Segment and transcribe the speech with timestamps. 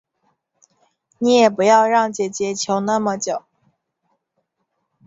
[1.19, 3.43] 你也不要让姐姐求那么久